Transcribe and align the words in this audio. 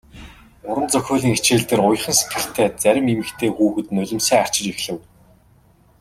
Уран 0.69 0.87
зохиолын 0.93 1.33
хичээл 1.35 1.65
дээр 1.67 1.81
уяхан 1.83 2.15
сэтгэлтэй 2.17 2.67
зарим 2.83 3.05
эмэгтэй 3.13 3.49
хүүхэд 3.53 3.87
нулимсаа 3.95 4.39
арчиж 4.43 4.65
эхлэв. 4.73 4.99